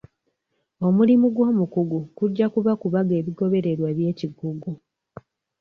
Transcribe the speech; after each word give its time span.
Omulimu 0.87 1.27
gw'omukugu 1.35 1.99
kujja 2.17 2.45
kuba 2.53 2.71
kubaga 2.81 3.13
ebigobererwa 3.19 3.85
eby'ekikugu. 3.93 4.71